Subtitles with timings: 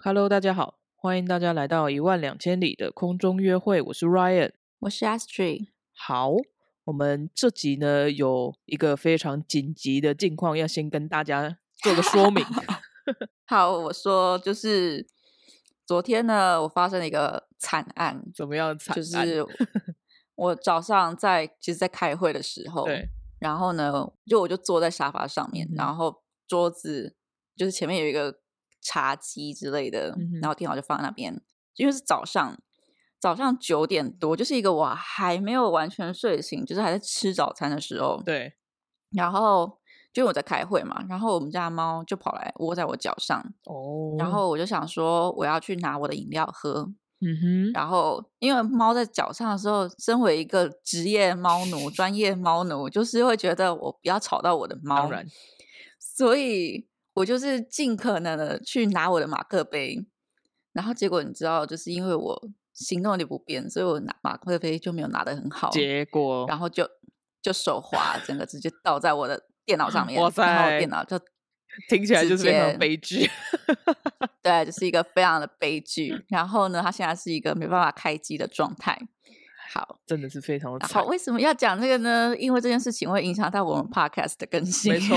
[0.00, 5.70] Hello，大家好，欢迎大家来到一万两千里的空中约会，我是 Ryan，我是 Astrid。
[5.92, 6.34] 好，
[6.84, 12.44] 我们这集呢有一个非常紧急的境况，要先跟大家做个说明。
[13.48, 15.04] 好，我说就是
[15.84, 18.94] 昨天呢，我发生了一个惨案，怎么样惨？
[18.94, 19.44] 就是
[20.36, 23.08] 我早上在其实，在开会的时候，对，
[23.40, 23.92] 然后呢，
[24.26, 27.16] 就我就坐在沙发上面，然后桌子
[27.56, 28.38] 就是前面有一个
[28.80, 31.40] 茶几之类的，然后电脑就放在那边，
[31.76, 32.58] 因为是早上，
[33.20, 38.54] 早上九点多，就是一个我还没有完全睡醒，就是还在吃早餐的时候，对，
[39.10, 39.78] 然后。
[40.10, 47.36] 就我在开会嘛，然后我们家猫就跑来窝在我脚上，哦，然后我就想说我要去拿我的饮料喝，嗯。
[47.40, 55.26] 哼，然后因为猫在脚上的时候，身为一个职业猫奴、专业猫奴，就是会觉得我不要吵到我的猫，当然，
[56.00, 60.06] 所以我就是尽可能的去拿我的马克杯，
[60.72, 66.88] 然后结果你知道，就是因为我行动力不便，所以我拿马克杯就没有拿的很好，结果然后就
[67.42, 69.44] 就手滑，整个直接倒在我的。
[69.68, 70.42] 电脑上面，哇塞！
[70.46, 71.20] 然后电脑就
[71.90, 73.28] 听起来就是非常悲剧，
[74.42, 76.24] 对， 就是一个非常的悲剧。
[76.30, 78.98] 然后呢，它现在是一个没办法开机的状态。
[79.70, 81.04] 好，真的是非常的好。
[81.04, 82.34] 为什么要讲这个呢？
[82.38, 84.92] 因为这件事情会影响到我们 podcast 的更新。
[84.92, 85.16] 没错。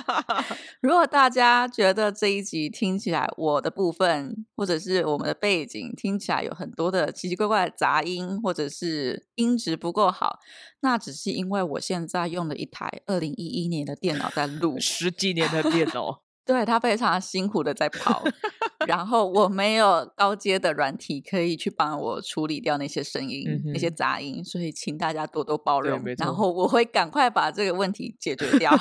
[0.82, 10.38] 如果大家觉得这一集听起来我的部分，或者是我们的背景听起来有很多的奇奇怪怪的杂音，或者是音质不够好，
[10.80, 16.22] 那只是因为我现在用了一台二零一一年的电脑在录，十几年的电脑。
[16.44, 18.22] 对他非常辛苦的在跑，
[18.86, 26.02] 然后我没有高阶的软体可以去帮我处理掉那些声音、那些杂音，所以请大家多多包容。
[26.18, 28.72] 然后我会赶快把这个问题解决掉。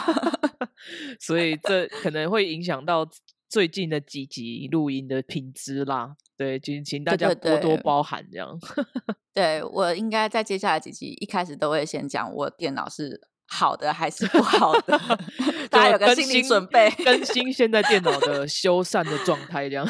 [1.20, 3.08] 所以这可能会影响到
[3.48, 6.16] 最近的几集录音的品质啦。
[6.36, 8.60] 对，请请大家多多包涵这样。
[9.34, 13.28] 对我应该在接下来几集一开始都会先讲我电脑是。
[13.54, 14.98] 好的还是不好的？
[15.70, 19.86] 大家有个心理准备，更新现在电脑的修缮的状态，这样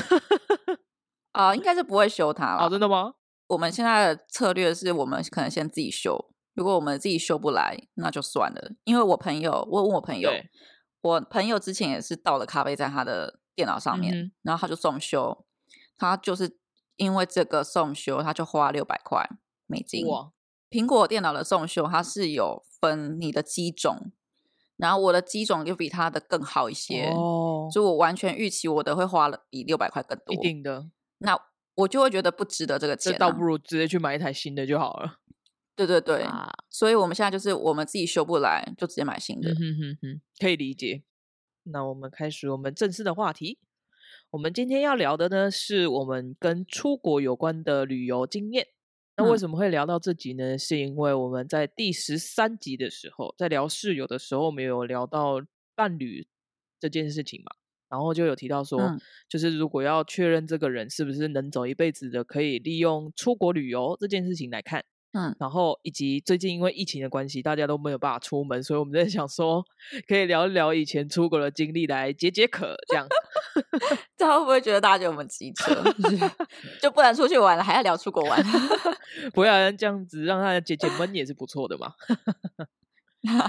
[1.32, 2.66] 啊， 应该是不会修它了。
[2.66, 3.14] 哦，真的吗？
[3.50, 8.72] 我们现在的策略是我们可能先自己修，如果我们自己修不来，那就算了。
[8.84, 10.32] 因为我朋友，我问我朋友，
[11.02, 15.46] 我朋友之前也是倒了咖啡在他的电脑上面，然后他就送修，
[15.98, 16.58] 他就是
[16.96, 19.24] 因为这个送修，他就花六百块
[19.68, 20.08] 美金。
[20.08, 20.32] 哇！
[20.72, 22.66] 苹果电脑的送修，它是有。
[22.82, 24.12] 分你的机种，
[24.78, 30.90] 然后我的机种就比他的更好一些哦，所以我完全预期我的会花了比六百块更多，一定的。
[31.20, 31.40] 那
[31.76, 35.20] 我就会觉得不值得这个钱，倒不如直接去买一台新的就好了。
[35.76, 36.26] 对对对，
[36.70, 39.52] 所以我们现在就是我们自己修不来，就直接买新的。
[39.52, 41.04] 嗯哼哼，可以理解。
[41.64, 43.60] 那我们开始我们正式的话题。
[44.32, 48.68] 我们今天要聊的呢，是我们跟出国有关的旅游经验。
[49.22, 50.58] 那为什么会聊到这集呢？
[50.58, 55.42] 是因为我们在第十三集的时候，在聊室友的时候，没有聊到
[55.76, 56.28] 伴侣
[56.80, 57.52] 这件事情嘛？
[57.90, 58.80] 然后就有提到说，
[59.28, 64.86] 就是如果要确认这个人是不是能走一辈子的，可以利用出国旅游这件事情来看。
[65.14, 69.62] 嗯，然后以及最近因为疫情的关系，大家都没有办法出门，所以我们在想说，
[70.08, 73.06] 可以聊一聊以前出国的经历来解解渴，这样。
[74.16, 75.76] 这会不会觉得大家觉得我们机车？
[76.82, 78.42] 就不能出去玩了，还要聊出国玩？
[79.34, 81.92] 不要这样子，让他解解闷也是不错的嘛。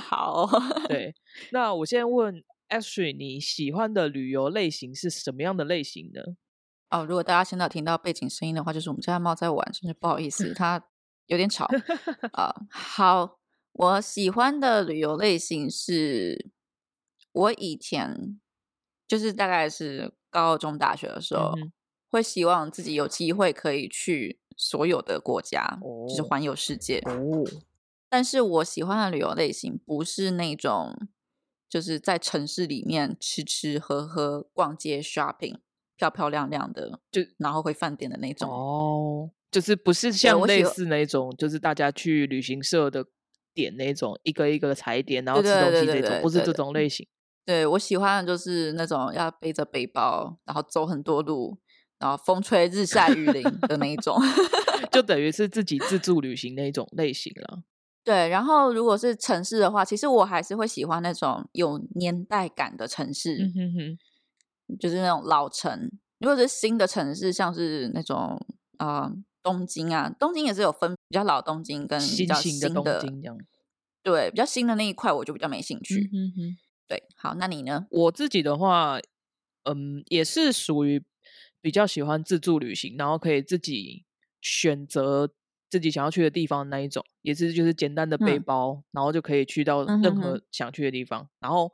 [0.00, 0.48] 好，
[0.88, 1.14] 对，
[1.52, 6.22] 那我先问 Ashley，你喜欢的旅游类型是什么样的类型呢？
[6.90, 10.82] 哦，如果大家现在听到背景声音的话，就是我们家猫在玩，真是不好意思，它。
[11.26, 11.66] 有点吵
[12.32, 12.54] 啊！
[12.70, 13.38] 好，
[13.72, 16.50] 我喜欢的旅游类型是，
[17.32, 18.38] 我以前
[19.08, 21.54] 就是大概是高中、大学的时候，
[22.10, 25.78] 会希望自己有机会可以去所有的国家，
[26.08, 26.98] 就是环游世界。
[27.06, 27.44] 哦，
[28.10, 31.08] 但是我喜欢的旅游类型不是那种，
[31.68, 35.60] 就是在城市里面吃吃喝喝、逛街 shopping、
[35.96, 38.50] 漂漂亮亮的，就然后回饭店的那种。
[38.50, 39.30] 哦。
[39.52, 43.04] 就是不是像类似那种，就是大家去旅行社的
[43.52, 47.06] 点那种，一个一个踩点，然后吃东西这种，不是这种类型。
[47.44, 51.58] 对我喜欢的就是那种要背着背包，然后走很多路，
[51.98, 54.16] 然后风吹日晒雨淋的那一种，
[54.90, 57.62] 就等于是自己自助旅行那一种类型了。
[58.02, 63.36] 对，然后如果是城市的话，其实我还是会喜欢那种有年代感的城市，
[64.80, 65.90] 就是那种老城。
[66.20, 68.40] 如果是新的城市，像是那种
[68.78, 69.12] 啊。
[69.42, 73.36] 东京啊，东京也是有分比较老东京跟比较新的东京这样。
[74.02, 76.10] 对，比较新的那一块我就比较没兴趣。
[76.12, 76.56] 嗯哼，
[76.88, 77.86] 对，好，那你呢？
[77.90, 78.98] 我自己的话，
[79.64, 81.04] 嗯，也是属于
[81.60, 84.04] 比较喜欢自助旅行，然后可以自己
[84.40, 85.32] 选择
[85.70, 91.28] 自己想要去的地方那一种，也是就是简单的背嗯包，然后就可以去到嗯任何想去的地方。
[91.38, 91.70] 然后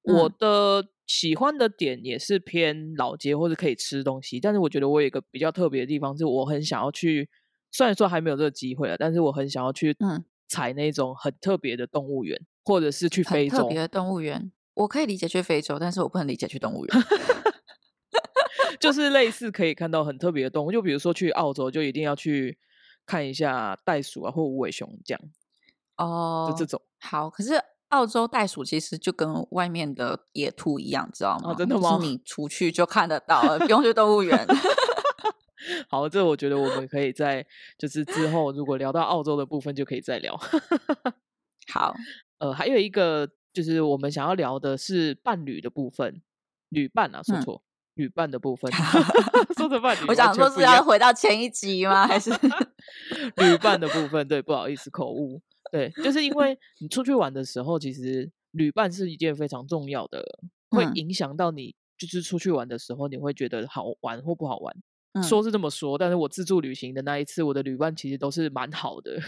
[0.00, 7.28] 我嗯的喜欢的点也是偏老街或者可以吃东西，但是我觉得我有一个比较特别的地方，是我很想要去，
[7.70, 16.96] 虽然说还没有这个机会了，但是我很想要去嗯踩那种很特别的动物园，或者是去非洲特别，的动物园，我可以理解去非洲，但是我不能理解去动物园。
[18.78, 22.58] 就是类似可以看到很特别的动物，就比如说去澳洲，就一定要去
[23.06, 25.20] 看一下袋鼠啊或无尾熊这样，
[25.96, 26.80] 哦就这种。
[26.98, 27.52] 好，可是
[27.88, 31.54] 澳洲袋鼠其实就跟外面的野兔一样，知道吗？
[31.54, 34.46] 真的吗就是你出去就看得到了，不用去动物园。
[35.88, 37.44] 好，这我觉得我们可以在
[37.78, 40.36] 就是之后如果聊到澳洲的部分就可以再聊。
[41.72, 41.94] 好，
[42.38, 46.22] 呃，还有一个就是我们想要聊的是伴侣的部分，
[46.68, 47.62] 旅伴啊，说嗯错，
[47.96, 48.70] 旅伴的部分，
[49.58, 52.06] 说成伴侣，我想说是要回到前一集吗？
[52.06, 52.30] 还是
[53.36, 55.42] 旅伴的部分，对，不好意思，口误。
[55.72, 60.24] 对，就是因为 你出去玩的时候，其实旅伴是一件非常重要的，
[60.70, 64.74] 会嗯影响到你，就是出去玩的时候，你会觉得好玩或不好玩。
[65.14, 69.18] 嗯说是这么说，但是我自助旅行的那一次，我的旅伴其实都是蛮好的。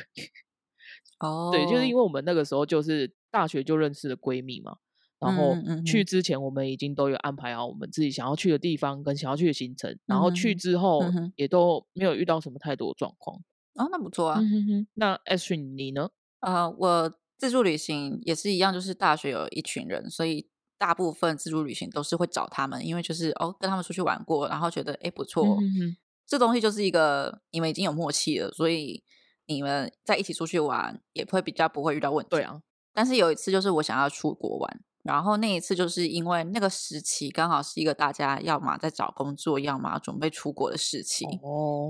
[1.19, 4.77] 哦，对，就是因为我们那个时候就是大学就认识的闺蜜嘛，
[5.21, 13.37] 然后嗯去之前我们已经都有安排好我们自己想要去的地方跟想要去的行程，然后去之后嗯哼也都没有遇到什么太多状况。
[13.75, 14.41] 哦，那不错啊。
[14.41, 16.11] 嗯哼哼，那 S 你呢？
[16.41, 29.03] 呃，我自助旅行也是一样，就是大学有一群人，所以大部分自助旅行都是会找他们，因为就是哦跟他们出去玩过，然后觉得哎不错，嗯哼哼这东西就是一个你们已经有默契了，所以
[29.47, 32.29] 你们在一起出去玩也会比较不会遇到问题。
[32.31, 32.61] 对啊，
[32.93, 41.89] 但是有一次就是我想要出国玩，然后那一次就是因为那个时期刚好是一个大家要么在找工作，要么准备出国的时期，哦，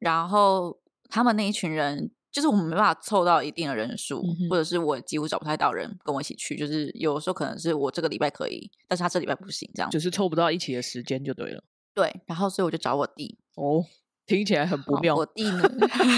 [0.00, 0.78] 然后
[1.08, 2.10] 他们那一群人。
[2.32, 6.54] 就是我们没办法凑到一定的人数，嗯或者是我几乎找不太到人跟我一起去。
[6.54, 11.64] 就是有的时候可能是我这个礼拜可以，但是他这礼拜不行，这样就是凑不到一起的时间就对了。
[11.94, 12.14] 对。
[12.26, 13.82] 然后所以我就找我弟，哦，
[14.26, 15.24] 听起来很不妙我。
[15.24, 15.62] 弟呢，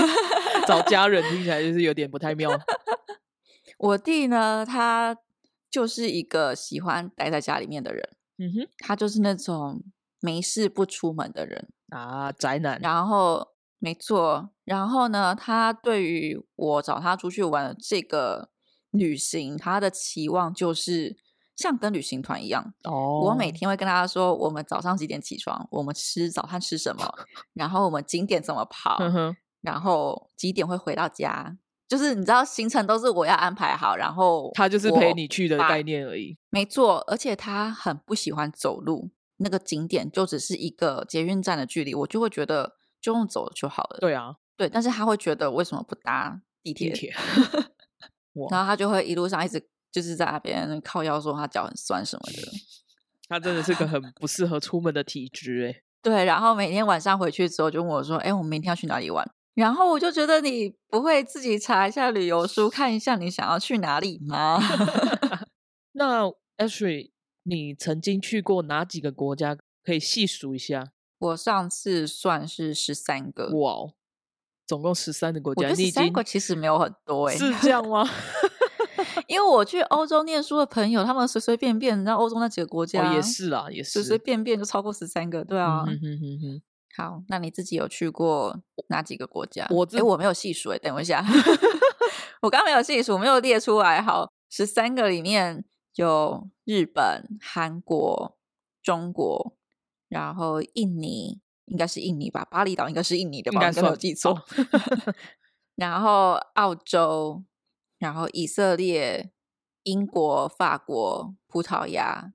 [0.67, 2.50] 找家人 听起来就是有点不太妙。
[3.79, 5.17] 我弟呢，他
[5.70, 9.82] 就是一个喜欢待在家里面的人，嗯哼，他就是那种
[10.20, 11.69] 没事不出门的人。
[11.91, 12.79] 啊，宅男。
[12.81, 13.49] 然后，
[13.79, 18.50] 没错，然后呢，他对于我找他出去玩的这个
[18.91, 21.17] 旅行，他的期望就是
[21.56, 27.06] 像跟旅行团一样，哦，我每天会跟他说，我们早上几点起床，我们吃早餐吃什么，
[27.55, 31.56] 然后我们景点怎么跑，嗯哼，然后几点会回到家。
[31.88, 36.37] 就是你知道行程都是我要安排好，然后他就是陪你去的概念而已。
[36.50, 43.99] 没错，而且他很不喜欢走路，那个景点就只是一个捷运站的距离，我就会觉得就用走就好了。
[44.00, 46.90] 对啊，对，但是他会觉得为什么不搭地铁？
[46.90, 47.14] 地铁。
[48.50, 52.52] 然后他就会一路上一直就是在那边靠腰说他脚很酸什么的。
[53.29, 55.82] 他真的是个很不适合出门的体质哎。
[56.02, 64.61] 对，然后每天晚上回去之后就问我说：“哎，我们明天要去哪里玩？”然后我就觉得你不会自己查一下旅游书，看一下你想要去哪里吗？
[65.93, 66.25] 那
[66.56, 67.11] Ashley，
[67.43, 69.56] 你曾经去过哪几个国家？
[69.85, 70.93] 可以细数一下。
[71.19, 73.95] 我上次算是十三个，哇哦，
[74.67, 78.09] 总共十三个国家，十三个其实没有很多哎、是这样吗？
[79.26, 83.90] 因为我去欧洲念书的朋友，他们随随便便，你知道欧洲那几个国家、哦，也是啊，也是。
[83.90, 85.85] 随随便便就超过十三个，对啊。
[85.88, 86.62] 嗯哼哼哼哼
[86.99, 89.69] 好，那你自己有去过哪几个国家？
[89.71, 91.25] 我自哎，我没有细数哎，等我一下，
[92.43, 94.02] 我刚刚没有细数，没有列出来。
[94.02, 95.64] 好，十三个里面
[95.95, 98.37] 有日本、韩国、
[98.83, 99.57] 中国，
[100.09, 102.45] 然后印尼，应该是印尼吧？
[102.50, 103.64] 巴厘岛应该是印尼的吧？
[103.69, 104.43] 应该我没有记错。
[105.76, 107.45] 然后澳洲，
[108.00, 109.31] 然后以色列、
[109.85, 112.33] 英国、法国、葡萄牙、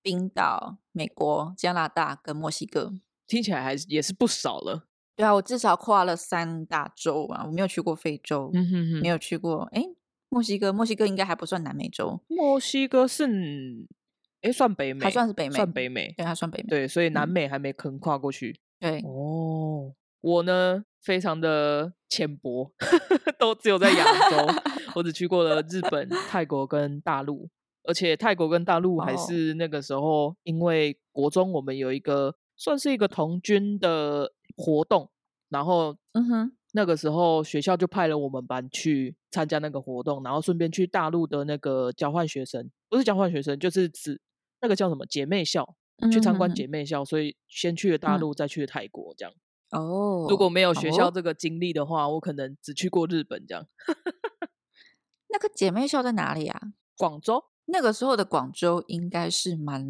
[0.00, 2.94] 冰岛、美国、加拿大跟墨西哥。
[3.26, 4.86] 听起来还是也是不少了。
[5.16, 9.62] 对啊，我至少跨了三大洲啊，我没有去过非洲，嗯哼哼没有去过。
[9.72, 9.82] 哎，
[10.28, 13.86] 墨西哥，墨西哥应该还不算南美洲，墨西哥是
[14.42, 16.12] 哎算北美，还算是北美，算北美。
[16.16, 16.68] 对，它算北美。
[16.68, 18.60] 对，所以南嗯美还没肯跨过去。
[18.78, 22.70] 对，哦，我呢非常的浅薄，
[23.40, 24.36] 都只有在亚洲，
[24.96, 27.48] 我只去过了日本、泰国跟大陆，
[27.84, 35.10] 而且泰国跟大陆还哦是那个时候，因为国中我们有一个算是一个童军的活动，
[35.48, 44.20] 然后嗯哼，那个时候学校就派了我们班去参加那个活动，然后顺便去大陆的那个交换学生，不是交换学生，就是指
[44.60, 45.76] 那个叫什么姐妹校，
[46.10, 49.34] 去参观嗯姐妹校，所以先去了大嗯陆，再去了泰国这样。
[49.70, 53.66] 哦，如果没有学校这个经历的话，我可能只去过日本这样。
[55.28, 56.60] 那个姐妹校在哪里啊？
[56.96, 59.84] 广州那个时候的广州应该是蛮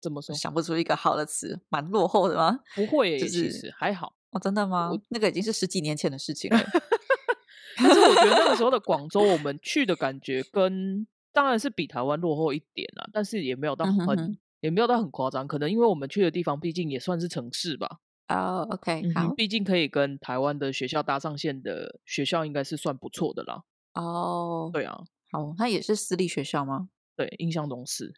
[0.00, 0.34] 怎么说？
[0.34, 2.60] 想不出一个好的词，蛮落后的吗？
[2.74, 4.14] 不会耶、其就是实还好。
[4.30, 4.90] 哦，真的吗？
[5.08, 6.58] 那个已经是十几年前的事情了。
[7.78, 15.46] 但是我觉得那个时候的广州，我们去的感觉跟当然是比台湾落后一点啦，但是也没有到很、嗯哼哼也没有到很夸张。
[15.46, 23.62] 可能因为我们去的地方毕竟也算是城市吧，哦，OK，嗯好，毕竟可以跟台湾的学校搭上线的学校，应该是算不错的啦。
[23.92, 24.98] 哦，对啊，
[25.36, 26.88] 好，它也是私立学校吗？
[27.14, 28.10] 对，印象中是，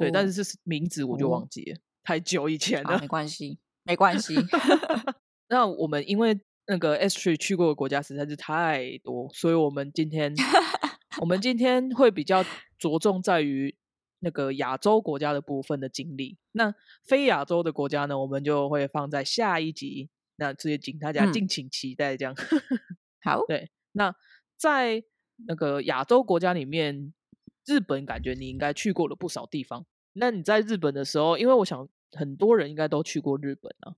[0.00, 2.98] 对，但是是名字我就哦忘记了，太久以前好，了。
[2.98, 4.34] 没关系，没关系。
[5.48, 10.34] 那我们因为那个 S Tree 去过的国家实在是太多，所以我们今天
[11.20, 12.44] 我们今天会比较
[12.78, 13.76] 着重在于
[14.18, 16.36] 那个亚洲国家的部分的经历。
[16.52, 20.10] 那非亚洲的国家呢，我们就会放在下一集。
[20.36, 22.16] 那这也请大家嗯敬请期待。
[22.16, 22.34] 这样，
[23.22, 23.70] 好，对。
[23.92, 24.14] 那
[24.56, 25.02] 在
[25.46, 27.12] 那个亚洲国家里面，
[27.66, 29.84] 日本感觉你应该去过了不少地方。
[30.14, 33.94] 那你在日本的时候，因为我想很多人应该都去过日本啊。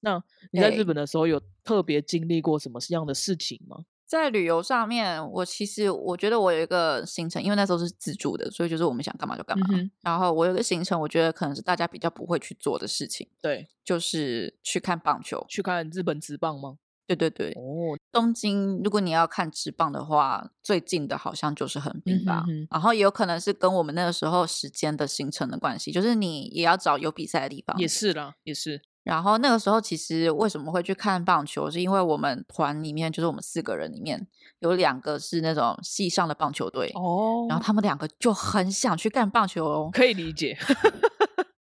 [0.00, 3.84] 那你在日本的时候有特别经历过什么样的事情吗？
[4.06, 9.64] 在旅游上面，我其实我觉得我有一个行程，因为那时候是自助的，所以就是我们想干嘛就干嘛。
[9.70, 15.44] 嗯然后我有一个行程，我觉得可能是大家比较不会去做的事情，对，就是去看棒球。
[15.48, 16.78] 去看日本职棒吗？
[17.16, 22.44] 对对对，哦，东京，如果你要看直棒的话，最近的好像就是横滨吧。
[22.46, 27.76] 嗯哼哼然后也有可能是跟我们那个时候时间的行程的关系，就是你也要找有比赛的地方。
[27.78, 28.80] 也是啦，也是。
[29.02, 34.28] 然后那个时候其实为什么会去看棒球，是因为我们团里面就是我们四个人里面
[34.60, 39.90] 有两个是那种系上的棒球队，哦然后他们两个就很想去干棒球哦。
[39.92, 40.56] 可以理解。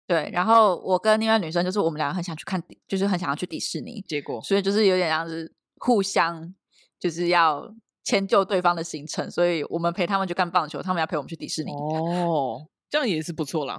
[0.08, 6.54] 对，然后我跟另外女生就是我们两个很想去看迪，就是很想要去迪士尼，结果所以就是有点像是互相
[6.98, 7.70] 就是要
[8.04, 11.70] 迁就对方的行程，所以我们陪他们去看棒球，他们要陪我们去迪士尼。
[11.72, 13.78] 哦，这样也是不错啦。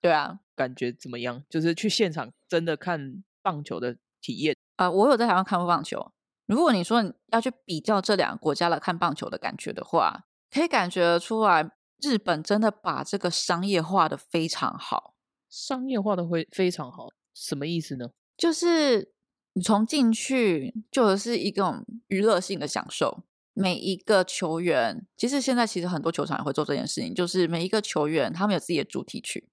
[0.00, 1.42] 对啊， 感觉怎么样？
[1.50, 4.56] 就是去现场真的看棒球的体验。
[4.76, 6.12] 呃，我有在台湾看过棒球。
[6.46, 11.68] 如果你说你要去比较这两个国家的看棒球的感觉的话，可以感觉出来，
[12.00, 15.15] 日本真的把这个商业化的非常好。
[15.48, 18.10] 商业化的会非常好，什么意思呢？
[18.36, 19.12] 就是
[19.54, 23.24] 你从进去就是一种娱乐性的享受。
[23.58, 29.48] 每一个球员，其实现在其实很多球场也会做这件事情，就是每一个球员他们有自己的主题曲，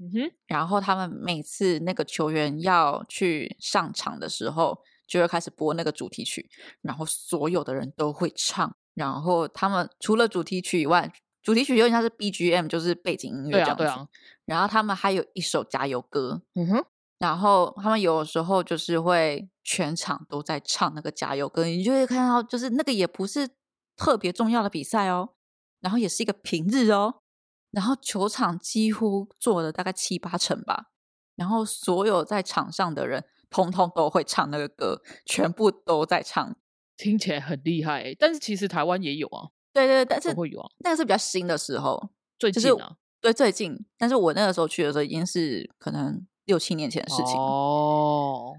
[0.00, 4.76] 嗯哼，然后他们每次那个球员要去上场的时候，
[5.06, 6.50] 就会开始播那个主题曲，
[6.82, 8.76] 然后所有的人都会唱。
[8.94, 11.12] 然后他们除了主题曲以外，
[11.46, 13.84] 主题曲有点像是 BGM，就是背景音乐对啊，这样子。
[13.84, 14.08] 对啊。
[14.46, 16.84] 然后他们还有一首加油歌，嗯哼，
[17.20, 23.48] 然后他们有时候就是会全场都在唱那个加油歌，你就会看到，就是那个也不是
[23.94, 25.34] 特别重要的比赛哦，
[25.78, 27.22] 然后也是一个平日哦，
[27.70, 30.90] 然后球场几乎坐了大概七八成吧，
[31.36, 36.56] 然后所有在场上的人通通都会唱那个歌，全部都在唱。
[36.96, 40.68] 听起来很厉害欸，但是其实台湾也有啊，对对，对但是会有啊。
[40.78, 47.34] 那个是比较新的时候，最近啊，对最近，但是我那个时候去的时候已经是可能六七年前的事情。
[47.36, 48.54] 哦，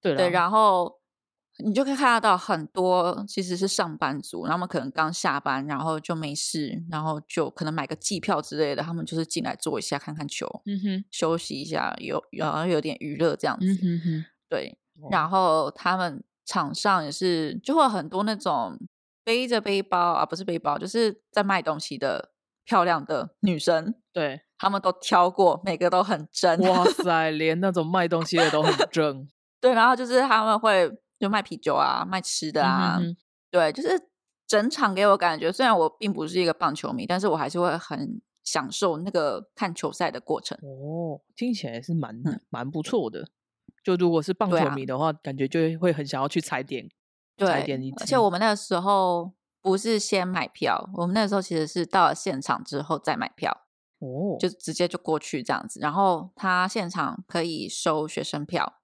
[0.00, 1.00] 对了，对，然后
[1.64, 13.66] 你就可以看得到很多其实是上班族，然后他们可能刚下班，然后就没事，然后就可能买个季票之类的，他们就是进来坐一下看看球，嗯哼，休息一下，有然后有点娱乐这样子。
[13.66, 18.78] 嗯哼哼，对，哦然后他们场上也是就会有很多那种
[19.26, 22.30] 背着背包啊，不是背包，就是在卖东西的
[22.64, 26.60] 漂亮的女生，对，他们都挑过，每个都很真。
[26.60, 29.26] 哇 塞，连那种卖东西的都很正
[29.60, 33.16] 对，然后就是他们会就卖啤酒啊，卖吃的啊，嗯哼哼
[33.50, 34.00] 对，就是
[34.46, 40.56] 整场给我感觉，虽然我并不是一个棒球迷，但是我还是会很享受那个看球赛的过程。
[40.62, 43.26] 哦，听起来是蛮嗯蛮不错的。
[43.82, 46.88] 就如果是棒球迷的话，感觉就会很想要去踩点，
[47.36, 53.50] 踩点一对，而且我们那个时候不是先买票，我们那个时候其实是到了现场之后再买票，
[53.98, 55.80] 哦，就直接就过去这样子。
[55.80, 58.80] 然后他现场可以收学生票，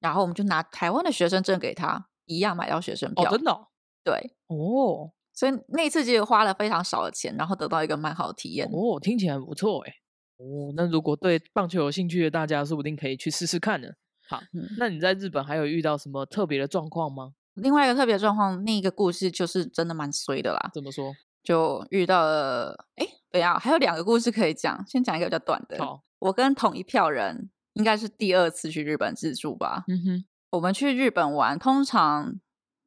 [0.00, 3.30] 然后我们就拿台湾的学生证给他，一样买到学生票。
[3.30, 3.68] 哦，真的哦，
[4.02, 8.66] 对，哦所以那一次其实花了非常少的钱，然后得到一个蛮好的体验。
[8.72, 9.92] 哦，听起来很不错哎。
[10.38, 13.88] 哦，那如果对棒球有兴趣的大家，说不定可以去试试看呢。
[14.28, 17.34] 好，嗯那你在日本还有遇到什么特别的状况吗？
[17.56, 20.70] 另外一个特别状况，那一个故事就是真的蛮衰的啦。
[20.72, 21.12] 怎么说？
[21.42, 25.78] 就遇到了，哎，等下还有两个故事可以讲，先讲一个比较短的。
[25.78, 29.84] 好，我跟同一票人应该是第二次去日本自助吧。
[29.88, 32.40] 嗯哼，我们去日本玩，通常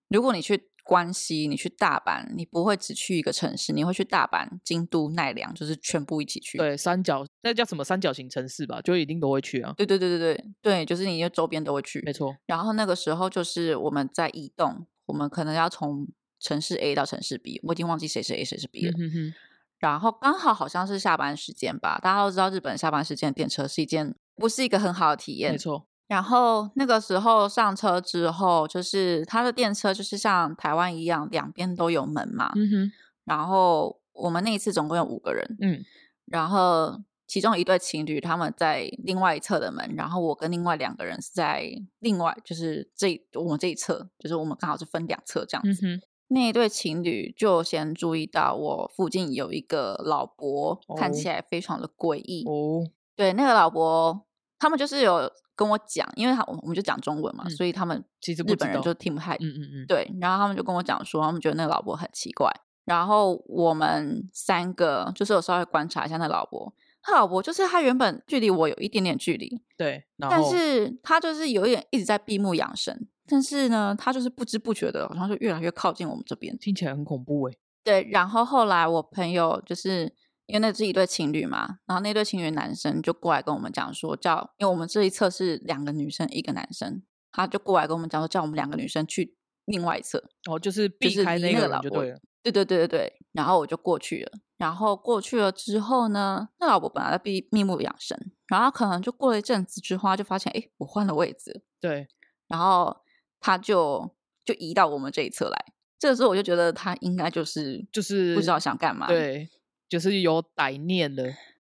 [0.09, 6.57] 如果你去关西，你去大阪，你不会只去一个城市，你会去大阪、京都、奈良，就是全部一起去。
[6.57, 9.71] 对，三角那叫什么三角形城市吧，就一定都会去啊。
[9.77, 12.01] 对对对对对对，就是你的周边都会去。
[12.03, 12.35] 没错。
[12.47, 16.07] 然后那个时候就是我们在移动，我们可能要从
[16.39, 18.93] 城市 A 到城市 B，我已经忘记谁是 A 谁是 B 了。
[18.97, 19.33] 嗯哼，
[19.77, 25.51] 然后刚好好像是下班时间吧，大家都知道日本下班时间电车是一件不是一个很好的体验。
[25.51, 25.85] 没错。
[26.09, 32.51] 然后那个时候上车之后，就是他的电车就是像台湾一样，两边都有门嘛。
[32.55, 32.91] 嗯哼。
[33.25, 35.55] 然后我们那一次总共有五个人。
[35.61, 35.85] 嗯。
[36.25, 45.85] 然后其中一对情侣他们在另外一侧的门，然后我跟另外两个人是在另外，就是这我们这一侧，就是我们刚好是分两侧这样子。
[45.85, 52.43] 嗯那一对情侣就先注意到我附近有一个老伯，看起来非常的诡异。
[52.47, 52.89] 哦。
[53.15, 54.25] 对，那个老伯，
[54.57, 55.31] 他们就是有。
[55.59, 60.09] 跟我讲，因为他我们就讲中文嘛，所以他们其实日本人就听不太，嗯嗯嗯，对。
[60.21, 62.49] 然后他们就跟我讲说，他们觉得那个老伯很奇怪。
[62.85, 77.53] 然后我们三个就是有稍微观察一下那老伯，他老伯就是他原本距离我有一点点距离，对，但是他就是有一点一直在闭目养神，但是呢，他就是不知不觉的，好像就越来越靠近我们这边，听起来很恐怖哎。
[77.83, 80.15] 对，然后后来我朋友就是。
[80.49, 92.03] 因为那是一对情侣嘛，然后那对情侣男生就过来跟我们讲说，叫因为我们这一侧是两个女生一个男生，他就过来跟我们讲说，叫我们两个女生去另外一侧，哦，就是避开那个老伯，
[92.41, 102.07] 对对对对对，然后我就过去了，然后过去了之后呢，那老伯本来在闭闭目养神，然后可能就过了一阵子之后，就发现哎，我换了位置，对，
[102.47, 103.01] 然后
[103.39, 105.65] 他就就移到我们这一侧来，
[105.99, 109.47] 这个时候我就觉得他应该就是就是不知道想干嘛，对。
[109.89, 111.23] 就是有歹念了，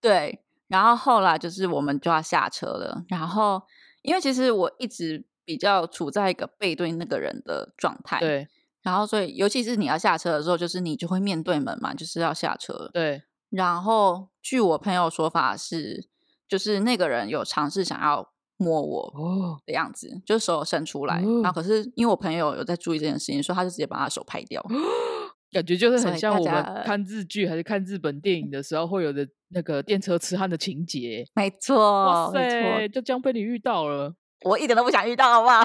[0.00, 0.42] 对。
[0.68, 3.04] 然后后来就是我们就要下车了。
[3.08, 3.62] 然后
[4.02, 8.48] 因为其实我一直比较处在一个背对那个人的状态，对。
[8.82, 12.90] 然后所以尤其是你要下车的时候，就是你就会面对门嘛，就是要下车。
[12.92, 13.22] 对。
[13.50, 16.08] 然后据我朋友说法是，
[16.48, 21.20] 就是那个人有尝试想要摸我的样子，就是手伸出来。
[21.42, 24.64] 然后可是因为我朋友有在注意这件事情，所以他就直接把他手拍掉。
[25.52, 31.24] 感觉就是很像我们看日剧还是看日本电影的时候会有的那个电车痴汉的情节。
[31.34, 35.64] 没错，哇塞，就这样被你遇到了，我一点都不想遇到，好不好？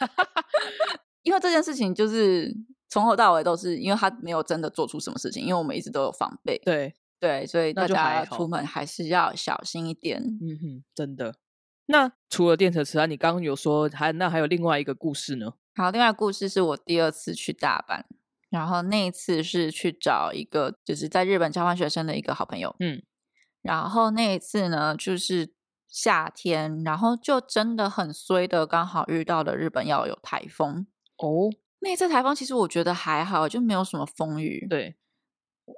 [1.22, 2.54] 因为这件事情就是
[2.88, 6.60] 从头到尾都是因为他没有真的做出什么事情，因为我们一直都有防备。
[6.64, 10.22] 对对，所以大家出门还是要小心一点。
[10.22, 11.34] 嗯哼，真的。
[11.86, 15.54] 那除了电车痴汉，你刚刚有说还那还有另外一个故事呢？
[15.74, 18.02] 好，另外故事是我第二次去大阪。
[18.54, 23.02] 然后那一次是去找一个就是在日本交换学生的一个好朋友，嗯，
[23.62, 25.52] 然后那一次呢就是
[25.88, 30.86] 夏天，然后就真的很衰的，刚好遇到了日本要有台风
[31.16, 31.50] 哦。
[31.80, 34.64] 那一次台风其实我觉得还好，就没有什么风雨。
[34.70, 34.94] 对，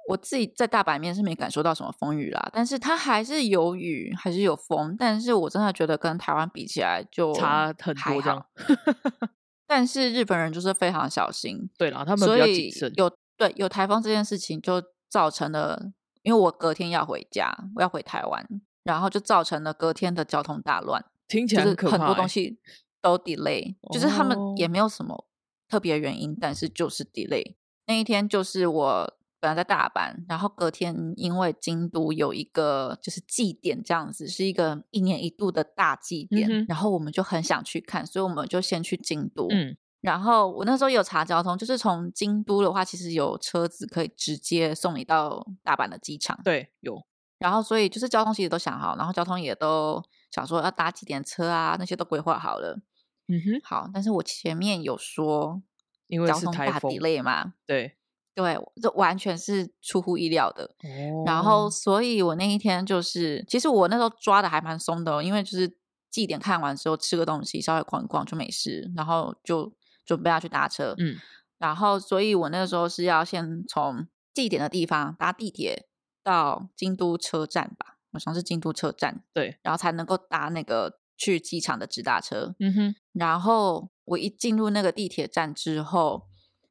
[0.09, 8.45] 我自己在大阪面是没感受到什么风雨啦，但是它还是有雨，还是有风，但是我真的觉得跟台湾比起来就差很多这样。
[9.67, 12.91] 但是日本人就是非常小心，对啦，他们比较谨慎。
[12.95, 15.91] 有对有台风这件事情，就造成了，
[16.23, 18.47] 因为我隔天要回家，我要回台湾，
[18.83, 21.03] 然后就造成了隔天的交通大乱。
[21.27, 22.57] 听起来很很多东西
[23.01, 25.27] 都 delay，就是他们也没有什么
[25.67, 27.55] 特别原因，但是就是 delay。
[27.85, 29.16] 那一天就是我。
[29.39, 39.47] 本来在大阪，然后隔天因为京都有一个就是祭典这样子，是一个一年一度的大祭典，然后我们就很想去看，所以我们就先去京都。
[39.51, 46.39] 嗯，然后我那时候有查交通，就是从京都的话，其实有车子可以直接送你到大阪的机场。
[46.43, 47.05] 对，有。
[47.37, 52.79] 然后所以就是交通其实都想好，然后交通也都想说要搭几点车啊，那些都规划好了。
[53.27, 55.61] 嗯哼，好，但是我前面有说，
[56.07, 57.96] 因为交通大 delay 嘛，对。
[58.37, 60.65] 对，这完全是出乎意料的。
[60.83, 65.75] 哦，然后，所以我那一天就是，其实我那时候抓的还蛮松的，因为就是
[66.11, 69.73] 祭典看完之后吃个东西，稍微逛一逛就没事，然后就
[70.05, 70.93] 准备要去搭车。
[70.99, 71.17] 嗯，
[71.57, 75.87] 然后，所以我那个时候是要先从祭典的地方搭地铁
[76.23, 79.23] 到京都车站吧，好像是京都车站。
[79.33, 82.53] 对，然后才能够搭那个去机场的直达车。
[82.59, 86.27] 嗯哼，然后我一进入那个地铁站之后，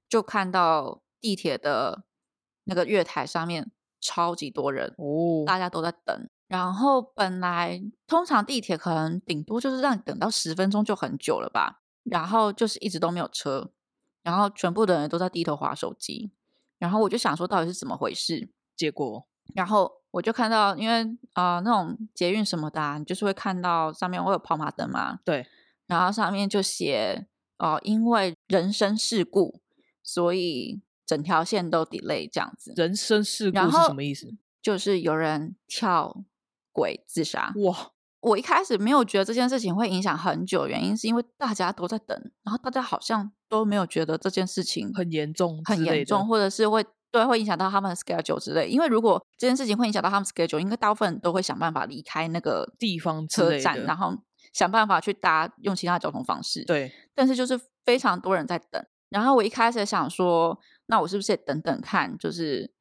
[0.09, 1.03] 就看到。
[1.21, 2.05] 地铁的
[2.65, 6.29] 那个月台上面超级多人哦，大家都在等。
[6.49, 13.73] 然后本来通常地铁可能顶多就是让你等到十分钟就很久了吧，然后就是一直都没有车，
[14.23, 16.31] 然后全部的人都在低头划手机。
[16.79, 21.03] 然后我就想说到底是怎么回事，结果然后我就看到，因为
[21.33, 25.47] 啊、呃那种捷运什么的、啊，你就是会看到上面会有跑马灯嘛，对，
[25.87, 27.27] 然后上面就写
[27.59, 29.63] 哦、因为人身事故，
[30.03, 34.27] 所以整条线都 delay 这样子，人生事故是什么意思？
[34.61, 36.25] 就是有人跳
[36.73, 37.53] 轨自杀。
[37.65, 48.69] 哇，我一开始没有觉得这件事情会影响很久，原因是因为大家都在等，然后大家好像都没有觉得这件事情很严重，很严重，，或者是会对会影响到他们的 schedule 之类。
[48.69, 54.13] 因为如果这件事情会影响到他们 schedule，应该大部分人都会想办法离开那个地方之车站，然后
[54.53, 58.85] 想办法去搭用其他交通方式。，对，但是就是非常多人在等。
[59.09, 62.73] 然后我一开始想说，那我是不是也等等看，就是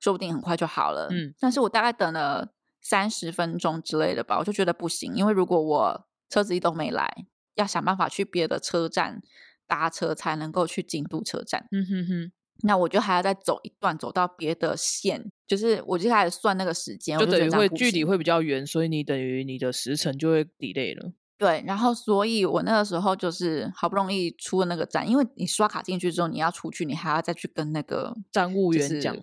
[0.00, 1.08] 说不定很快就好了。
[1.10, 9.22] 嗯，但是我大概等了三十分钟之类的吧，我就觉得不行，因为如果我车子一都没来，要想办法去别的车站
[9.66, 11.66] 搭车才能够去京都车站。
[11.70, 21.12] 嗯哼哼，那我就还要再走一段，走到别的线，就是我就开始算那个时间，就等于会距离会比较远，所以你等于你的时程就会 delay 了。
[21.36, 29.16] 对，然后所以我那个时候就是好不容易出了那个站，因为你刷卡进去之后，你要出去，你还要再去跟那个站务就是员讲，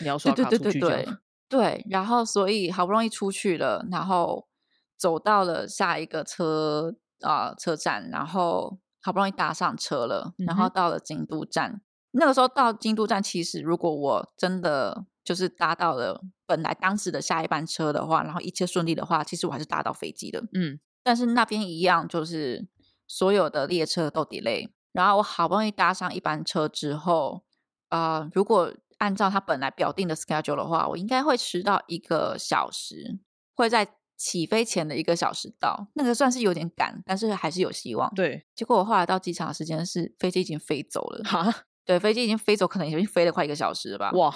[0.00, 1.18] 你要对对刷卡对对对出去讲。
[1.48, 4.48] 对，然后所以好不容易出去了，然后
[4.96, 11.80] 走到了下一个车啊、呃车站，然后好不容易搭上车了，然后到了京都站。
[12.10, 20.42] 那个时候到京都站，其实如果我真的就是搭到了本来当时的下一班车的话，然后一切顺利的话，其实我还是搭到飞机的。
[20.52, 22.68] 嗯，但是那边一样，就是
[23.06, 24.70] 所有的列车都 delay。
[24.92, 27.44] 然后我好不容易搭上一班车之后，
[27.88, 33.20] 啊，如果按照他本来表定的 schedule 的话，我应该会迟到一个小时，
[33.54, 35.86] 会在起飞前的一个小时到。
[35.94, 41.54] 那个算是有点赶，但是还是有希望。，对，结果我后来到机场的时间是飞机已经飞走了，哈，
[41.86, 44.10] 对，飞机已经飞走，可能已经飞了快一个小时了吧。
[44.12, 44.34] 哇，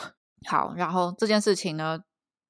[0.48, 1.98] 好，然后这件事情呢，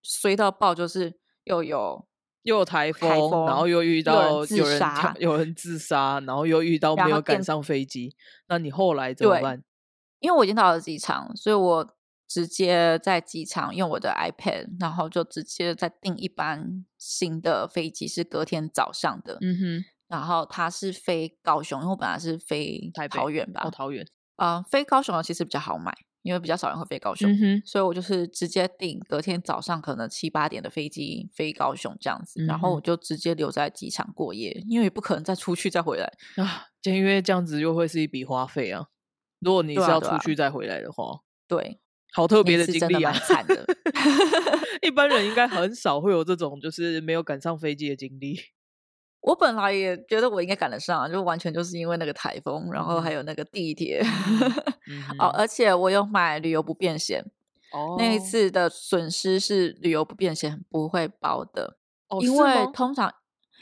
[0.02, 2.06] 衰到爆，就是又有
[2.42, 8.14] 又有台风，风然后又遇到有人跳有人自杀，然后又遇到没有赶上飞机，
[8.48, 9.62] 那你后来怎么办？
[10.20, 11.96] 因为我已经到了机场，所以我
[12.28, 19.38] 直接在机场用我的 iPad，然后就直接再订一班新的飞机，是隔天早上的。
[19.40, 36.12] 嗯哼，然后它是飞高雄，因为我本来是飞台北桃园吧哦，，桃园，啊、飞高雄的其实比较好买，因为比较少人会飞高雄，嗯，所以我就是直接订隔天早上可能七八点的飞机飞高雄这样子，然后我就直接留在机场过夜，因为也不可能再出去再回来。
[36.42, 38.86] 啊，就因为这样子又会是一笔花费啊。
[39.40, 41.80] 如果你是要出去再回来的话，对，
[42.12, 43.20] 好特别的经历啊蛮！
[43.20, 43.66] 惨的。
[44.82, 48.38] 一般人应该很少会有这种就是没有赶上飞机的经历。
[49.22, 54.02] 我本来也觉得我应该赶得上，就完全就是因为那个台风，然后还有那个地铁。
[54.90, 57.24] 嗯哦，而且我有买旅游不便险，
[57.72, 63.14] 哦，那一次的损失是旅游不便险不会包的，哦，因为通常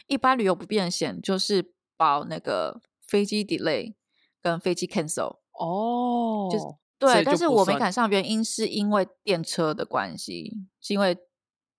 [0.06, 3.94] 一般旅游不便险就是包那个飞机 delay
[4.42, 5.36] 跟飞机 cancel。
[5.52, 6.64] 哦，就是
[6.98, 11.18] 对，但是我没赶上原因是因为电车的关系，是因为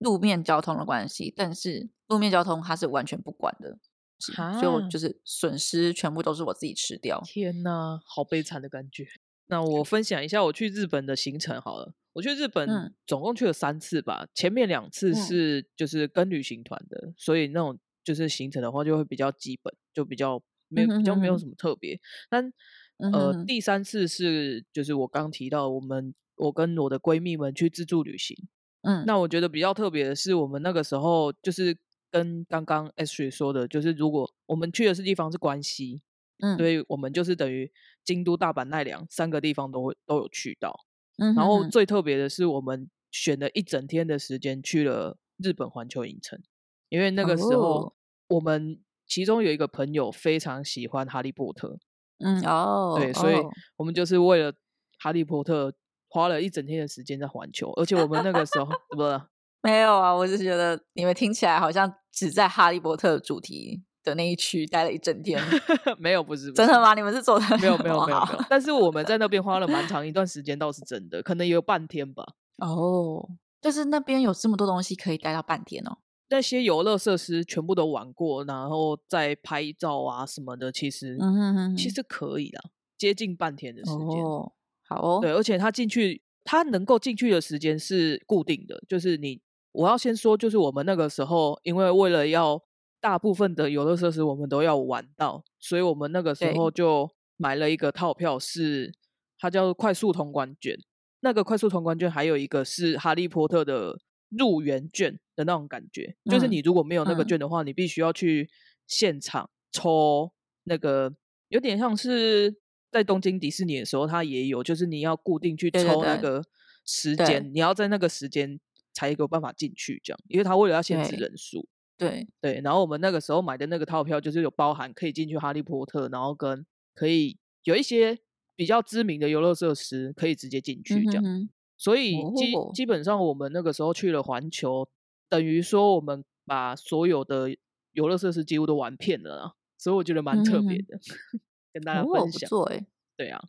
[0.02, 3.78] 路面交通的关系，但是路面交通它是完全不管的，
[4.18, 7.20] 是所以我就是损失全部都是我自己吃掉。
[7.24, 9.06] 天呐，好悲惨的感觉。
[9.46, 11.94] 那我分享一下我去日本的行程好了。
[12.14, 21.98] 我去日本嗯总共去了三次吧，前面两次嗯是就是跟旅行团的，所以那种就是行程的话就会比较基本，就比较没有比较没有什么特别。
[22.28, 22.52] 但
[22.98, 28.36] 呃第三次是就是我刚提到我们我跟我的闺蜜们去自助旅行，
[28.82, 31.76] 嗯，那我觉得比较特别的是，我们那个时候就是
[32.10, 36.02] 跟刚刚 S 水说的，就是如果我们去的是地方是关西，
[36.38, 37.70] 嗯，所以我们就是等于
[38.04, 40.78] 京都、大阪、奈良三个地方都会都有去到。
[41.18, 46.40] 嗯然后最特别的是，我们选了一整天的时间去了日本环球影城，
[46.88, 47.92] 因为那个时候哦。
[48.28, 51.78] 我们其中有一个朋友非常喜欢哈利波特，
[52.18, 53.50] 嗯哦，对，所以哦。
[53.76, 54.50] 我们就是为了
[54.98, 55.70] 哈利波特
[56.12, 59.20] 花了一整天的时间在环球，而且我们那个时候 不是
[59.62, 65.40] 没有啊，我是觉得你们听起来好像只在哈利波特主题的那一区待了一整天，
[65.98, 66.92] 没有，不是，不是真的吗？
[66.92, 72.24] 你们是走的没有没有哦没有没有，但是我们在那边花了蛮长一段时间，倒是真的，可能也有半天吧。
[72.58, 73.26] 哦，
[73.62, 75.96] 就是那边有这么多东西可以待到半天哦。
[76.28, 82.60] 那些游乐设施全部都玩过，然后再拍照啊什么的，其实、嗯哼其实可以啦，
[82.98, 84.24] 接近半天的时间。
[84.24, 84.52] 哦，
[84.94, 89.40] 好哦，对，而且他进去，他能够进去的时间是固定的，就是你，
[89.72, 92.62] 我要先说，就是我们那个时候，因为为了要
[93.00, 98.92] 大部分的游乐设施我们都要玩到，所以我们那个时候就买了一个套票是，
[99.38, 100.78] 它叫快速通关券。
[101.20, 103.96] 那个快速通关券还有一个是哈利波特的
[104.28, 107.28] 入园券的那种感觉，就是嗯你如果没有那个嗯。
[107.28, 108.50] 券的话，你必须要去
[108.88, 110.32] 现场抽
[110.64, 111.14] 那个，
[111.48, 112.56] 有点像是
[112.92, 116.44] 在东京迪士尼的时候，它也有，就是你要固定去抽那个
[116.84, 118.60] 时对间，你要在那个时间
[118.92, 121.66] 才有办法进去，这样，因为它为了要限制人数。
[121.96, 128.18] 对，对，然后我们那个时候买的那个套票就是有包含可以进去哈利波特，然后跟可以有一些
[128.56, 131.22] 比较知名的游乐设施可以直接进去这样。
[131.22, 134.88] 嗯哼哼所以基、哦基本上我们那个时候去了环球，
[135.28, 137.56] 等于说我们把所有的
[137.92, 141.00] 游乐设施几乎都玩遍了啦，所以我觉得蛮特别嗯的，
[141.72, 142.40] 跟大家哦，分享。
[142.40, 143.42] 不错哎，对啊，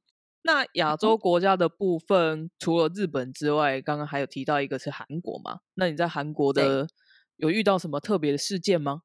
[0.43, 5.59] 那亚洲国家的部分，除了日本之外，刚刚还有提到一个是韩国嘛？
[5.75, 6.87] 那你在韩国的
[7.37, 9.01] 有遇到什么特别的事件吗？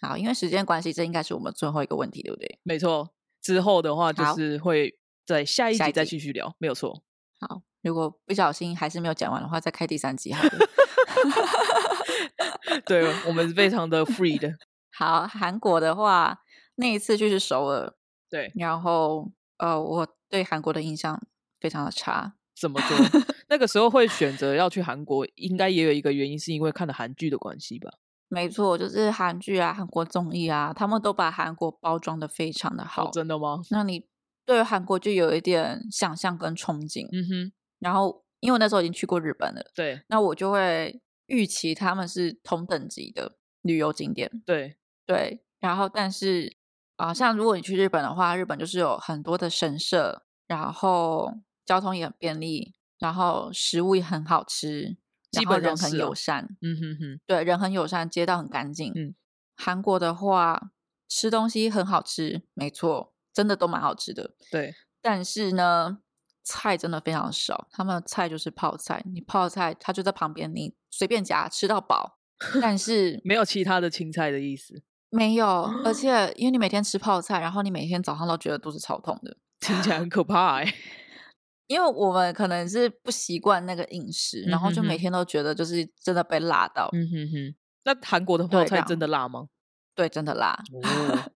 [0.00, 2.58] 好，因为时间关系，这应该是我们最后一个问题，对不对？
[2.62, 7.02] 没错，之后的话就是会在下一集再继续聊，没有错。
[7.40, 10.50] 好，如果不小心还是没有讲完的话，再开第三集好了。
[12.86, 14.56] 对，我们是非常的 free 的。
[14.96, 16.40] 好，韩国的话，
[16.76, 17.92] 那一次就是首尔，
[18.30, 21.20] 对，然后呃，我对韩国的印象
[21.58, 22.34] 非常的差。
[22.60, 22.96] 怎么 说？
[23.48, 27.90] 那个时候会选择要去韩国，应该也有一个原因，是因为看了韩剧的关系吧？
[28.28, 33.60] 没错，就是韩剧啊、韩国综艺啊，他们都把韩国包装的非常的好，哦，真的吗？
[33.70, 34.06] 那你
[34.44, 37.08] 对韩国就有一点想象跟憧憬。
[37.12, 44.30] 嗯哼，然后，因为我那时候已经去过日本了，对那我就会预期他们是同等级的旅游景点。
[44.44, 46.56] 对，对，然后但是
[47.00, 51.32] 啊、像如果你去日本的话，日本就是有很多的神社，然后
[51.64, 54.96] 交通也很便利，然后食物也很好吃，
[55.30, 58.92] 基然后人很友善，嗯哼哼，对，人很友善，街道很干净。
[58.94, 59.14] 嗯，
[59.56, 60.72] 韩国的话，
[61.08, 64.34] 吃东西很好吃，没错，真的都蛮好吃的。
[64.50, 66.00] 对，但是呢，
[66.42, 72.18] 菜真的非常少，他们的菜就是泡菜，你泡菜它就在旁边，你随便夹吃到饱。
[72.60, 75.46] 但是没有其他的青菜的意思，没有，
[75.84, 80.74] 而且因为你每天吃泡菜，然后你每天早上都觉得肚子超痛的，听起来很可怕哎、
[81.66, 89.48] 因为我们可能是不习惯那个饮食，然后就每天都觉得就是真的被辣到，嗯哼哼，那韩国的泡菜真的辣吗？
[89.94, 90.56] 对，真的辣。
[90.72, 91.30] 哦，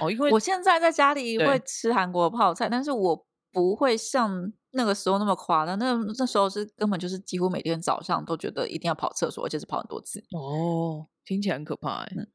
[0.00, 5.78] 哦，因为我现在在家里对会吃韩国泡菜，但是我不会像那个时候那么夸张。
[5.78, 10.20] 那那时候是根本就是几乎每天早上都觉得一定要跑厕所，而且是跑很多次。
[10.32, 12.26] 哦，听起来很可怕哎、嗯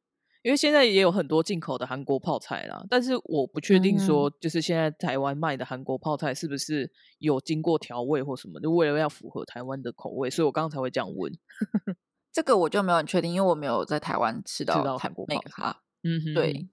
[0.46, 11.34] 因为现在也有很多进口的韩国泡菜啦，但是我不确定嗯说，就是现在台湾卖的韩国泡菜是不是有经过调味或什么，就为了要符合台湾的口味，所以我刚刚才会这样问。
[12.32, 15.76] 这个我就没有很确定，因为我没有在台湾吃到韩国泡菜。
[16.04, 16.70] 嗯哼哼，对，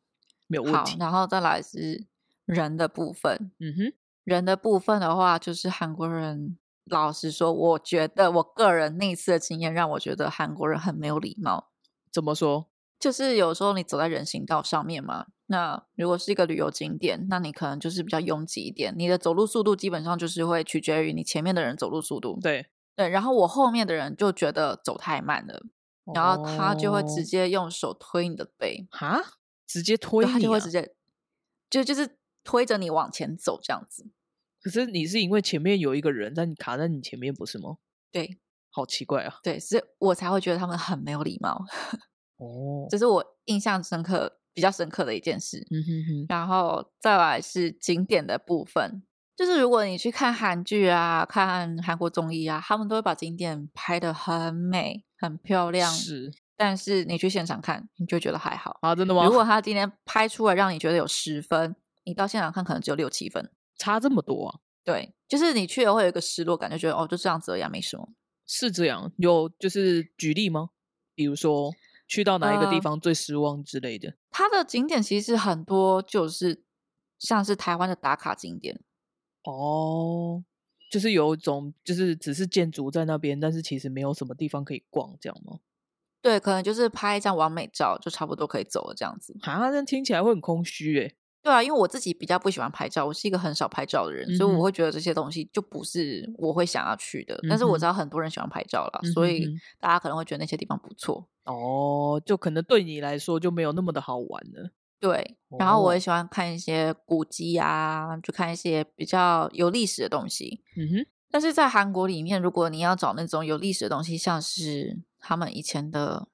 [0.48, 0.98] 没有问好题，。
[1.00, 2.06] 然后再来是
[2.44, 3.52] 人的部分。
[3.58, 6.58] 嗯哼，人的部分的话，就是韩国人。
[6.85, 11.70] 老实说，我觉得我个人那一次的经验让我觉得韩国人很没有礼貌。
[12.12, 12.68] 怎么说？
[13.02, 22.38] 就是有时候你走在人行道上面嘛，那如果是一个旅游景点，那你可能就是比较拥挤一点，你的走路速度基本上就是会取决于你前面的人走路速度。
[22.40, 25.60] 对，对，然后我后面的人就觉得走太慢了，
[26.14, 29.20] 然后他就会直哦接用手推你的背，哈，
[29.66, 30.94] 直接推你、啊，就会直接
[31.68, 34.12] 就就是推着你往前走这样子。
[34.62, 37.78] 可是你是因为前面有一个人在你卡在你前面，不是吗？
[38.12, 38.38] 对
[38.70, 39.40] 好奇怪啊！
[39.42, 41.64] 对，所以我才会觉得他们很没有礼貌，
[42.42, 45.59] 哦，这是我印象深刻、比较深刻的一件事。
[45.70, 49.02] 嗯哼哼，然后再来是景点的部分，
[49.37, 55.90] 就是如果你去看韩剧啊、看韩国综艺啊，他们都会把景点拍的很美、很漂亮。
[55.92, 58.78] 是但是你去现场看，你就觉得还好。
[58.83, 59.24] 啊，真的吗？
[59.24, 61.74] 如果他今天拍出来让你觉得有十分，
[62.05, 63.50] 你到现场看可能只有六七分。
[63.78, 64.61] 差这么多啊？
[64.85, 68.09] 对，就是你去了会有一个失落感，就觉得哦，就这样子而已啊，没什么。
[68.46, 70.68] 是这样，有就是举例吗？
[71.16, 71.72] 比如说
[72.06, 74.14] 去到哪一个地呃方最失望之类的？
[74.30, 76.62] 它的景点其实很多，就是
[77.18, 78.80] 像是台湾的打卡景点，
[79.44, 80.44] 哦，
[80.90, 85.60] 就是有一种就是只是建筑在那边，但是其实没有什么地方可以逛，这样吗？
[86.20, 89.36] 对，可能就是拍一张完美照就差不多可以走了这样子。
[89.42, 91.16] 啊，那听起来会很空虚诶。
[91.42, 97.38] 对啊，因为我自己比较不喜欢拍照，我是一个很少拍照的人，所以我会觉得这些东西就不是我会想要去的。
[97.48, 99.48] 但是我知道很多人喜欢拍照啦，嗯所以
[99.81, 101.28] 大家可能会觉得那些地方不错。
[101.44, 104.70] 哦，就可能对你来说就没有那么的好玩了。
[105.00, 110.62] 对，然后我哦也喜欢看一些古迹啊，就看一些比较有历史的东西。
[110.76, 116.28] 嗯哼，但是在韩国里面，如果你要找那种有历史的东西，像是他们以前的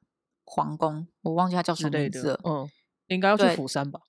[0.45, 2.41] 皇宫，我忘记它叫什么名字了，。
[2.45, 2.69] 嗯，
[3.07, 4.01] 应该要去釜山吧？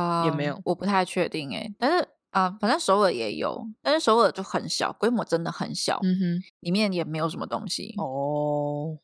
[0.00, 1.74] 啊、也没有我不太确定哎。
[1.78, 7.94] 但是啊，反正首尔也有，但是首尔就很小，规模真的很小，嗯哼，里面也没有什么东西。
[7.96, 8.98] 哦，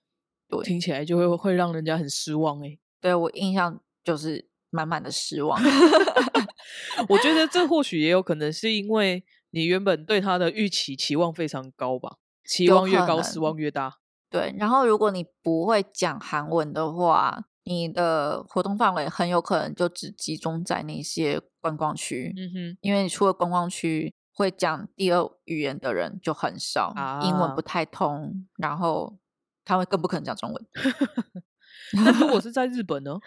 [0.48, 2.78] 对听起来就会会让人家很失望哎。
[3.00, 5.58] 对我印象就是满满的失望。
[7.08, 13.96] 我觉得这或许也有可能是因为你原本对他的预期期望非常高吧，期望越高，失望越大。
[14.28, 29.18] 对，然后如果你不会讲韩文的话，你的活动范围很有可能就只集中在那些观光区，嗯哼，因为你除了观光区会讲第二语言的人就很少，英文啊不太通，然后
[29.64, 30.66] 他们更不可能讲中文。
[32.04, 33.18] 那如果是在日本呢？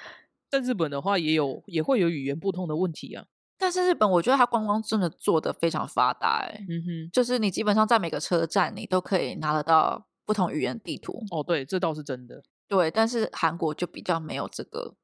[0.49, 3.25] 在日本的话，也有也会有语言不通的问题啊。
[3.57, 11.23] 但是日本，我觉得它观光真的做的非常发达、欸，嗯哼，就是你基本上在每个车站，你都可以拿得到不同语言地图。
[11.31, 12.43] 哦，对，这倒是真的。
[12.67, 14.95] 对，但是韩国就比较没有这个。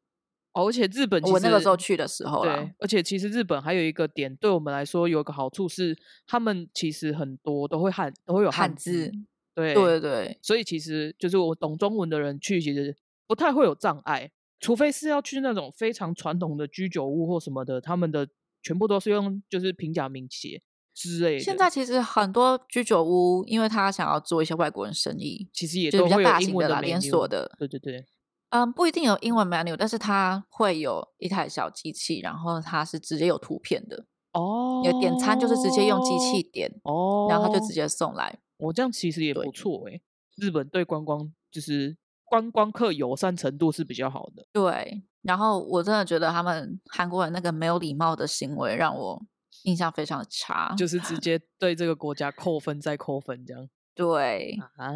[0.54, 5.98] 哦，而且日本其我那个时候去的时候啦对，，而且其实日本还有一个点，对我们来说有一个好处是，
[6.28, 9.12] 他们其实很多都会汉都会有汉字字，，
[9.56, 12.94] 对对对所以其实就是我懂中文的人去，其实
[13.28, 18.28] 不太会有障碍，除非是要去那种非常传统的居酒屋或什么的，他们的
[18.62, 20.62] 全部都是用就是平假名写
[20.94, 21.40] 之类的。
[21.40, 28.06] 现在其实很多居酒屋，因为他想要做一些外国人生意，其实也就是比较大型的啦，连锁的，对对对，
[28.50, 38.40] 嗯，不一定有英文 menu，但是它会有一台小机器，然后它是直接有图片的，哦，有点餐就是直接用机器点，哦，然后它就直接送来。
[38.58, 40.02] 我、这样其实也不错诶、
[40.38, 44.46] 日本对观光就是观光客友善程度是比较好的。
[44.54, 49.22] 对，然后我真的觉得他们韩国人那个没有礼貌的行为让我
[49.64, 50.74] 印象非常的差。
[50.78, 54.92] 就是直接对这个国家扣分再扣分这样对啊，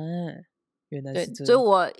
[0.90, 1.46] 原来对，是这样。
[1.46, 1.92] 所以我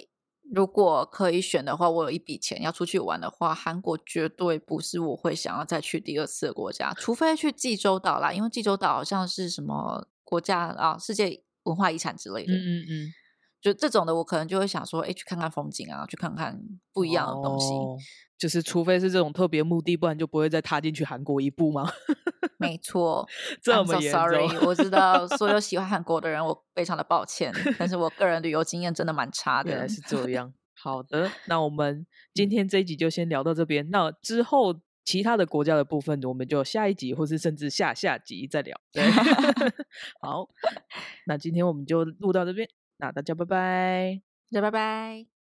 [0.54, 12.54] 如果可以选的话，我有一笔钱要出去玩的话，韩国绝对不是我会想要再去第二次的国家，除非去济州岛啦，因为济州岛好像是什么国家啊，世界文化遗产之类的。
[12.54, 13.14] 嗯嗯嗯，
[13.66, 16.60] 就这种的，我可能就会想说，哎，去看看风景啊，去看看
[16.94, 17.74] 不一样的东西。
[17.74, 17.98] 哦
[18.38, 21.90] 就是除非是这种特别目的，不然就不会再踏进去韩国一步吗？
[22.58, 23.26] 没错
[23.64, 24.68] 这么 sorry，重？
[24.68, 29.88] 我知道所有喜欢韩国的人，我非常的抱歉，但是我个人旅游经验真的蛮差的原来。
[29.88, 30.54] 是这样。
[30.74, 33.90] 好的，那我们 今天这一集就先聊到这边。
[33.90, 34.76] 那之后
[35.06, 38.78] 其他的国家的部分，我们就下一集或是甚至下下集再聊。
[38.92, 39.02] 对，
[40.20, 40.50] 好，
[41.26, 44.22] 那今天我们就录到这边，那大家拜拜。
[44.52, 45.28] 大家拜拜。